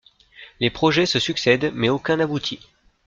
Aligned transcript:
Les 0.59 0.71
projets 0.71 1.05
se 1.05 1.19
succèdent 1.19 1.71
mais 1.75 1.89
aucun 1.89 2.15
n'aboutit. 2.17 2.61